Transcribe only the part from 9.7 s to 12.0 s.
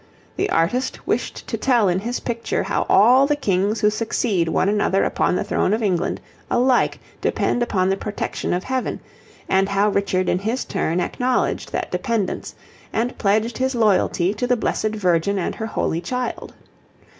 Richard in his turn acknowledged that